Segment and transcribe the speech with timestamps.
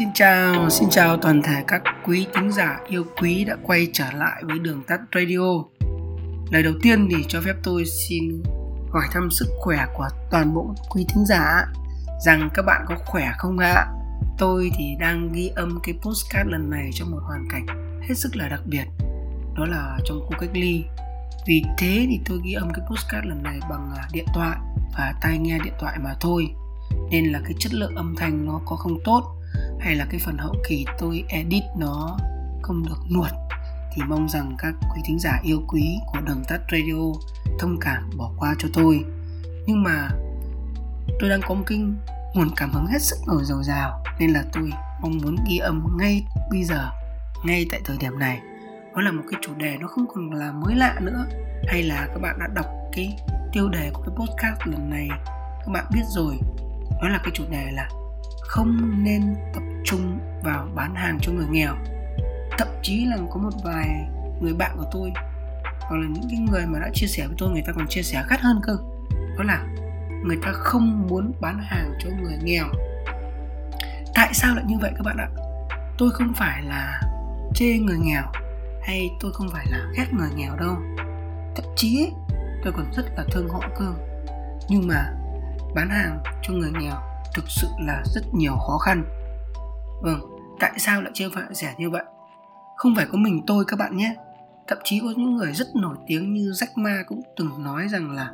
[0.00, 4.04] Xin chào, xin chào toàn thể các quý thính giả yêu quý đã quay trở
[4.14, 5.64] lại với Đường Tắt Radio.
[6.50, 8.42] Lời đầu tiên thì cho phép tôi xin
[8.90, 11.66] hỏi thăm sức khỏe của toàn bộ quý thính giả.
[12.26, 13.86] Rằng các bạn có khỏe không ạ?
[14.38, 17.66] Tôi thì đang ghi âm cái postcard lần này trong một hoàn cảnh
[18.08, 18.84] hết sức là đặc biệt.
[19.56, 20.84] Đó là trong khu cách ly.
[21.46, 24.58] Vì thế thì tôi ghi âm cái postcard lần này bằng à, điện thoại
[24.98, 26.46] và tai nghe điện thoại mà thôi.
[27.10, 29.36] Nên là cái chất lượng âm thanh nó có không tốt
[29.80, 32.18] hay là cái phần hậu kỳ tôi edit nó
[32.62, 33.30] không được nuột
[33.92, 37.20] thì mong rằng các quý thính giả yêu quý của đường tắt radio
[37.58, 39.04] thông cảm bỏ qua cho tôi.
[39.66, 40.08] Nhưng mà
[41.20, 41.78] tôi đang có một cái
[42.34, 45.96] nguồn cảm hứng hết sức nổi dồi dào, nên là tôi mong muốn ghi âm
[45.98, 46.90] ngay bây giờ,
[47.44, 48.40] ngay tại thời điểm này.
[48.94, 51.26] Nó là một cái chủ đề nó không còn là mới lạ nữa,
[51.66, 53.16] hay là các bạn đã đọc cái
[53.52, 55.08] tiêu đề của cái podcast lần này,
[55.58, 56.38] các bạn biết rồi.
[57.02, 57.88] Nó là cái chủ đề là
[58.50, 61.74] không nên tập trung vào bán hàng cho người nghèo.
[62.58, 63.88] Thậm chí là có một vài
[64.40, 65.12] người bạn của tôi,
[65.80, 68.02] hoặc là những cái người mà đã chia sẻ với tôi, người ta còn chia
[68.02, 68.76] sẻ gắt hơn cơ.
[69.38, 69.66] Đó là
[70.24, 72.64] người ta không muốn bán hàng cho người nghèo.
[74.14, 75.28] Tại sao lại như vậy các bạn ạ?
[75.98, 77.00] Tôi không phải là
[77.54, 78.22] chê người nghèo,
[78.82, 80.76] hay tôi không phải là ghét người nghèo đâu.
[81.56, 82.12] Thậm chí
[82.64, 83.92] tôi còn rất là thương họ cơ.
[84.68, 85.12] Nhưng mà
[85.74, 89.04] bán hàng cho người nghèo thực sự là rất nhiều khó khăn.
[90.02, 90.20] Vâng
[90.60, 92.04] tại sao lại chơi phải rẻ như vậy?
[92.76, 94.14] Không phải có mình tôi các bạn nhé.
[94.68, 98.10] Thậm chí có những người rất nổi tiếng như Jack Ma cũng từng nói rằng
[98.10, 98.32] là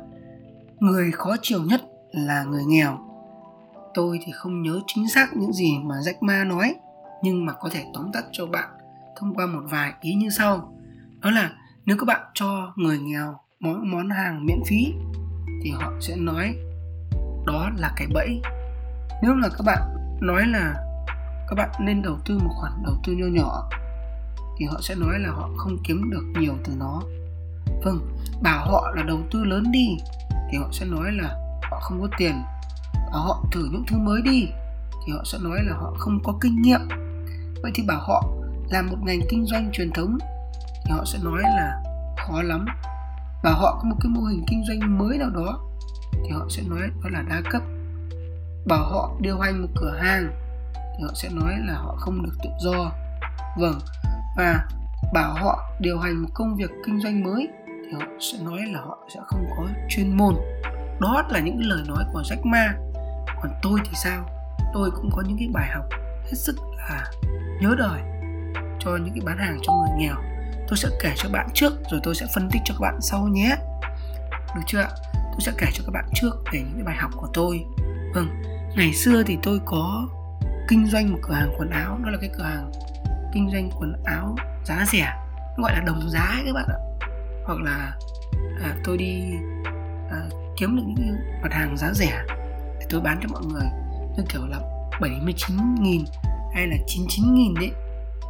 [0.79, 1.81] người khó chiều nhất
[2.11, 2.97] là người nghèo.
[3.93, 6.75] Tôi thì không nhớ chính xác những gì mà Jack Ma nói,
[7.23, 8.69] nhưng mà có thể tóm tắt cho bạn
[9.19, 10.73] thông qua một vài ý như sau.
[11.21, 11.51] Đó là
[11.85, 14.93] nếu các bạn cho người nghèo món món hàng miễn phí
[15.63, 16.55] thì họ sẽ nói,
[17.45, 18.41] đó là cái bẫy
[19.21, 19.81] nếu là các bạn
[20.21, 20.75] nói là
[21.47, 23.69] các bạn nên đầu tư một khoản đầu tư nho nhỏ,
[24.59, 27.01] thì họ sẽ nói là họ không kiếm được nhiều từ nó.
[27.83, 27.99] Vâng
[28.41, 29.87] bảo họ là đầu tư lớn đi,
[30.51, 31.35] thì họ sẽ nói là
[31.71, 32.43] họ không có tiền.
[33.11, 34.47] Bảo họ thử những thứ mới đi,
[35.05, 36.79] thì họ sẽ nói là họ không có kinh nghiệm.
[37.61, 38.23] Vậy thì bảo họ
[38.69, 40.17] làm một ngành kinh doanh truyền thống,
[40.85, 41.83] thì họ sẽ nói là
[42.17, 42.65] khó lắm.
[43.43, 45.59] Và họ có một cái mô hình kinh doanh mới nào đó,
[46.11, 47.61] thì họ sẽ nói đó là đa cấp
[48.67, 50.31] bảo họ điều hành một cửa hàng.
[50.73, 52.91] Thì họ sẽ nói là họ không được tự do.
[53.57, 53.79] Vâng
[54.37, 54.65] và
[55.13, 58.79] bảo họ điều hành một công việc kinh doanh mới thì họ sẽ nói là
[58.79, 60.35] họ sẽ không có chuyên môn.
[60.99, 62.73] Đó là những lời nói của Jack Ma.
[63.41, 64.29] Còn tôi thì sao?
[64.73, 65.85] Tôi cũng có những cái bài học
[66.23, 67.11] hết sức là
[67.61, 68.01] nhớ đời
[68.79, 70.15] cho những cái bán hàng cho người nghèo.
[70.67, 73.27] Tôi sẽ kể cho bạn trước, rồi tôi sẽ phân tích cho các bạn sau
[73.27, 73.55] nhé.
[74.55, 74.89] Được chưa ạ?
[75.13, 77.65] Tôi sẽ kể cho các bạn trước về những cái bài học của tôi.
[78.13, 80.07] Vâng ngày xưa thì tôi có
[80.67, 82.71] kinh doanh một cửa hàng quần áo đó là cái cửa hàng
[83.33, 85.13] kinh doanh quần áo giá rẻ.
[85.57, 86.79] Gọi là đồng giá ấy các bạn ạ.
[87.45, 87.97] Hoặc là
[88.61, 89.21] à, tôi đi
[90.11, 90.17] à,
[90.57, 92.23] kiếm được những mặt hàng giá rẻ
[92.79, 93.67] để tôi bán cho mọi người.
[94.17, 94.59] Như kiểu là
[95.01, 96.05] 79 nghìn
[96.53, 97.71] hay là 99 nghìn đấy.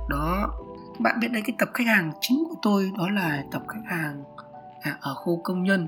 [0.10, 0.54] Đó
[1.00, 4.24] bạn biết đấy cái tập khách hàng chính của tôi đó là tập khách hàng
[4.82, 5.88] à, ở khu công nhân.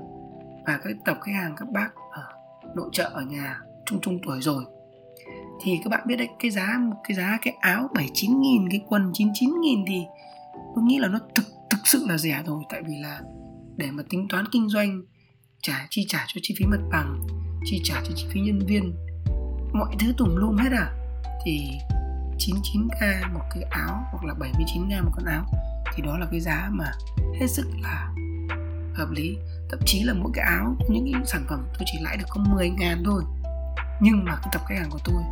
[0.66, 2.22] Và cái tập khách hàng các bác ở
[2.74, 4.64] nội trợ ở nhà trung trung tuổi rồi.
[5.62, 8.80] Thì các bạn biết đấy, cái giá một cái giá cái áo 79 nghìn, cái
[8.88, 10.02] quần 99 nghìn thì
[10.74, 12.62] tôi nghĩ là nó thực thực sự là rẻ rồi.
[12.70, 13.20] Tại vì là
[13.76, 15.02] để mà tính toán kinh doanh,
[15.62, 17.20] trả, chi trả cho chi phí mặt bằng,
[17.64, 18.94] chi trả cho chi phí nhân viên,
[19.72, 20.86] mọi thứ tùm lum hết à.
[21.44, 21.70] Thì
[22.38, 25.44] 99k một cái áo hoặc là 79k một con áo
[25.94, 26.92] thì đó là cái giá mà
[27.40, 28.14] hết sức là
[28.94, 29.36] hợp lý.
[29.70, 32.44] Thậm chí là mỗi cái áo, những cái sản phẩm tôi chỉ lãi được có
[32.54, 33.22] 10 ngàn thôi
[34.00, 35.22] nhưng mà cái tập khách hàng của tôi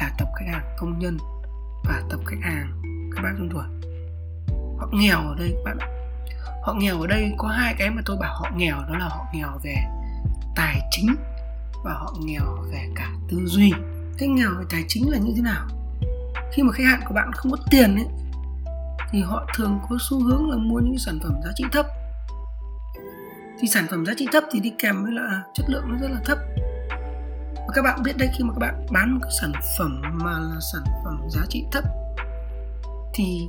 [0.00, 1.18] là tập khách hàng công nhân
[1.84, 2.82] và tập khách hàng
[3.14, 3.64] các bác trung tuổi
[4.78, 6.02] họ nghèo ở đây các bạn
[6.62, 9.26] họ nghèo ở đây, có hai cái mà tôi bảo họ nghèo, đó là họ
[9.34, 9.74] nghèo về
[10.56, 11.16] tài chính
[11.84, 13.72] và họ nghèo về cả tư duy.
[14.18, 15.66] Thế nghèo về tài chính là như thế nào?
[16.52, 18.06] Khi mà khách hàng của bạn không có tiền ấy,
[19.10, 21.86] thì họ thường có xu hướng là mua những sản phẩm giá trị thấp.
[23.60, 26.08] Thì sản phẩm giá trị thấp thì đi kèm với là chất lượng nó rất
[26.10, 26.38] là thấp
[27.72, 30.30] và các bạn biết đấy, khi mà các bạn bán một cái sản phẩm mà
[30.30, 31.84] là sản phẩm giá trị thấp,
[33.14, 33.48] thì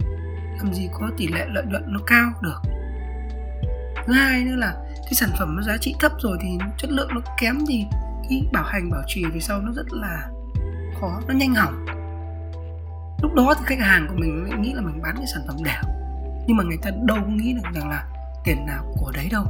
[0.57, 2.61] làm gì có tỷ lệ lợi nhuận nó cao được.
[4.05, 7.09] Thứ hai nữa là cái sản phẩm nó giá trị thấp rồi thì chất lượng
[7.13, 7.85] nó kém thì
[8.29, 10.29] cái bảo hành, bảo trì về sau nó rất là
[11.01, 11.85] khó, nó nhanh hỏng.
[13.21, 15.55] Lúc đó thì khách hàng của mình lại nghĩ là mình bán cái sản phẩm
[15.63, 15.81] đẹp,
[16.47, 18.07] nhưng mà người ta đâu có nghĩ được rằng là
[18.43, 19.43] tiền nào của đấy đâu.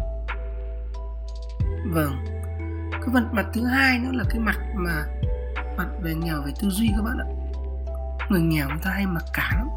[1.92, 2.43] Vâng
[3.06, 5.06] cái phần mặt thứ hai nữa là cái mặt mà
[5.78, 7.28] mặt về nghèo về tư duy các bạn ạ.
[8.30, 9.68] Người nghèo người ta hay mặc cả lắm.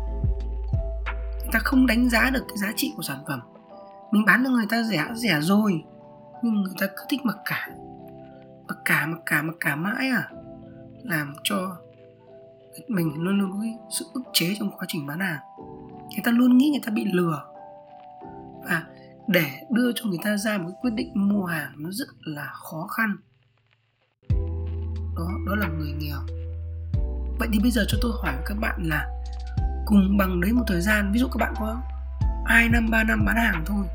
[1.41, 3.41] Người ta không đánh giá được cái giá trị của sản phẩm.
[4.11, 5.85] Mình bán cho người ta rẻ rẻ rồi,
[6.43, 7.69] nhưng người ta cứ thích mặc cả.
[8.69, 10.31] Mặc cả mặc cả mặc cả mãi à?
[11.03, 11.77] Làm cho
[12.89, 13.59] mình luôn luôn có
[13.91, 15.39] sự ức chế trong quá trình bán hàng.
[16.11, 17.45] Người ta luôn nghĩ người ta bị lừa.
[18.65, 18.83] Và
[19.29, 22.87] để đưa cho người ta ra một quyết định mua hàng nó rất là khó
[22.87, 23.17] khăn.
[25.17, 26.19] Đó đó là người nghèo.
[27.39, 29.07] Vậy thì bây giờ cho tôi hỏi các bạn là
[29.87, 31.83] cùng bằng đấy một thời gian, ví dụ các bạn có
[32.47, 33.87] hai năm, ba năm bán hàng thôi,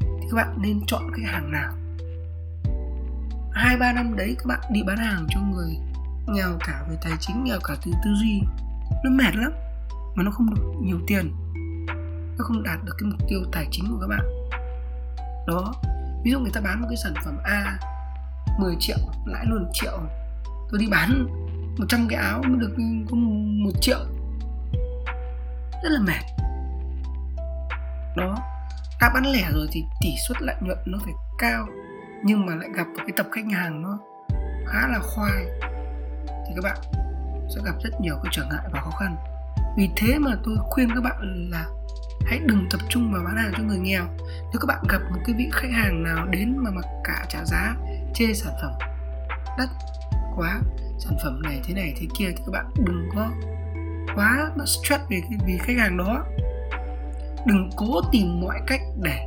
[0.00, 1.72] thì các bạn nên chọn cái hàng nào?
[3.52, 5.76] Hai, ba năm đấy các bạn đi bán hàng cho người
[6.28, 8.40] nghèo cả về tài chính, nghèo cả từ tư duy,
[9.04, 9.52] nó mệt lắm,
[10.14, 11.32] mà nó không được nhiều tiền
[12.38, 14.48] nó không đạt được cái mục tiêu tài chính của các bạn.
[15.46, 15.72] Đó,
[16.24, 17.78] ví dụ người ta bán một cái sản phẩm A
[18.58, 20.00] 10 triệu, lãi luôn triệu.
[20.70, 21.26] Tôi đi bán
[21.78, 22.74] 100 cái áo mới được
[23.10, 23.16] có
[23.64, 23.98] một triệu.
[25.82, 26.44] Rất là mệt.
[28.16, 28.36] Đó
[29.00, 31.66] ta bán lẻ rồi thì tỷ suất lợi nhuận nó phải cao,
[32.24, 33.98] nhưng mà lại gặp một cái tập khách hàng nó
[34.66, 35.44] khá là khoai.
[36.26, 36.76] Thì các bạn
[37.54, 39.16] sẽ gặp rất nhiều cái trở ngại và khó khăn.
[39.76, 41.66] Vì thế mà tôi khuyên các bạn là
[42.26, 44.04] hãy đừng tập trung vào bán hàng cho người nghèo.
[44.28, 47.44] Nếu các bạn gặp một cái vị khách hàng nào đến mà mặc cả trả
[47.44, 47.76] giá
[48.14, 48.72] chê sản phẩm,
[49.58, 49.68] đắt
[50.36, 50.60] quá,
[50.98, 53.30] sản phẩm này thế này thế kia thì các bạn đừng có
[54.14, 56.24] quá stress về cái, vì khách hàng đó.
[57.46, 59.26] Đừng cố tìm mọi cách để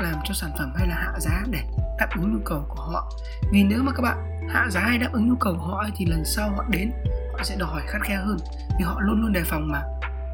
[0.00, 1.60] làm cho sản phẩm hay là hạ giá để
[1.98, 3.10] đáp ứng nhu cầu của họ.
[3.52, 6.06] Vì nếu mà các bạn hạ giá hay đáp ứng nhu cầu của họ thì
[6.06, 6.90] lần sau họ đến,
[7.32, 8.36] họ sẽ đòi khắt khe hơn.
[8.78, 9.82] Vì họ luôn luôn đề phòng mà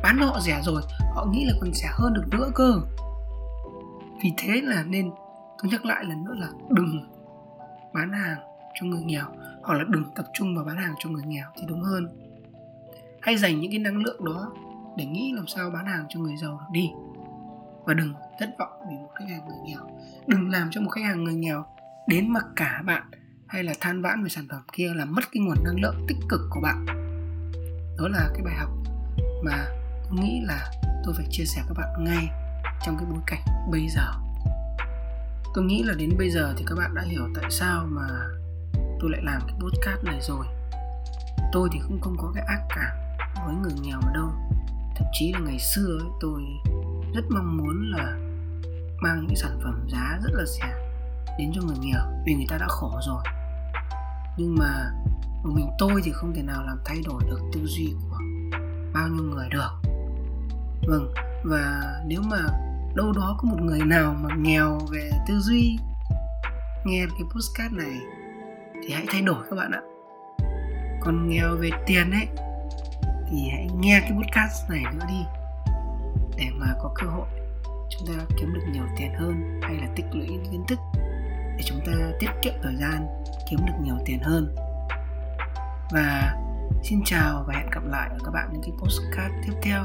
[0.02, 0.82] bán họ rẻ rồi,
[1.14, 2.80] họ nghĩ là còn rẻ hơn được nữa cơ.
[4.22, 5.10] Vì thế là nên,
[5.62, 7.10] tôi nhắc lại lần nữa là đừng
[7.94, 8.38] bán hàng
[8.80, 9.24] cho người nghèo,
[9.62, 12.08] hoặc là đừng tập trung vào bán hàng cho người nghèo thì đúng hơn.
[13.20, 14.52] Hãy dành những cái năng lượng đó
[14.96, 16.90] để nghĩ làm sao bán hàng cho người giàu được đi.
[17.84, 19.80] Và đừng thất vọng vì một khách hàng người nghèo.
[20.26, 21.64] Đừng làm cho một khách hàng người nghèo
[22.06, 23.02] đến mặc cả bạn
[23.46, 26.18] hay là than vãn về sản phẩm kia là mất cái nguồn năng lượng tích
[26.28, 26.86] cực của bạn.
[27.98, 28.70] Đó là cái bài học
[29.44, 29.66] mà
[30.12, 30.70] nghĩ là
[31.04, 32.28] tôi phải chia sẻ các bạn ngay
[32.86, 34.12] trong cái bối cảnh bây giờ.
[35.54, 38.08] Tôi nghĩ là đến bây giờ thì các bạn đã hiểu tại sao mà
[39.00, 40.46] tôi lại làm cái podcast này rồi.
[41.52, 42.96] Tôi thì cũng không có cái ác cảm
[43.46, 44.28] với người nghèo mà đâu.
[44.96, 46.42] Thậm chí là ngày xưa ấy, tôi
[47.14, 48.16] rất mong muốn là
[49.02, 50.74] mang những sản phẩm giá rất là rẻ
[51.38, 53.22] đến cho người nghèo vì người ta đã khổ rồi.
[54.36, 54.92] Nhưng mà
[55.44, 58.18] một mình tôi thì không thể nào làm thay đổi được tư duy của
[58.94, 59.79] bao nhiêu người được
[60.86, 61.12] vâng
[61.44, 62.38] và nếu mà
[62.94, 65.78] đâu đó có một người nào mà nghèo về tư duy,
[66.84, 68.00] nghe cái postcard này
[68.82, 69.80] thì hãy thay đổi các bạn ạ.
[71.00, 72.28] Còn nghèo về tiền ấy,
[73.30, 75.24] thì hãy nghe cái podcast này nữa đi,
[76.36, 77.26] để mà có cơ hội
[77.90, 80.78] chúng ta kiếm được nhiều tiền hơn hay là tích lũy kiến thức
[81.56, 83.06] để chúng ta tiết kiệm thời gian,
[83.50, 84.54] kiếm được nhiều tiền hơn.
[85.92, 86.36] Và
[86.82, 89.84] xin chào và hẹn gặp lại các bạn những cái postcard tiếp theo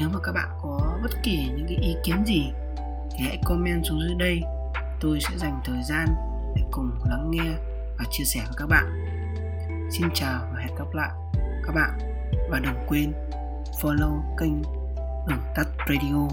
[0.00, 2.52] nếu mà các bạn có bất kỳ những cái ý kiến gì
[3.10, 4.42] thì hãy comment xuống dưới đây.
[5.00, 6.06] Tôi sẽ dành thời gian
[6.56, 7.50] để cùng lắng nghe
[7.98, 8.84] và chia sẻ với các bạn.
[9.90, 11.10] Xin chào và hẹn gặp lại
[11.66, 11.98] các bạn.
[12.50, 13.12] Và đừng quên
[13.82, 14.62] follow kênh
[15.28, 16.28] đường tắt radio.